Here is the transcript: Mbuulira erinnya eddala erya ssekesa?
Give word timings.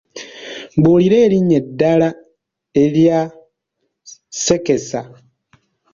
Mbuulira 0.77 1.17
erinnya 1.25 1.57
eddala 1.61 2.09
erya 2.83 3.19
ssekesa? 4.09 5.01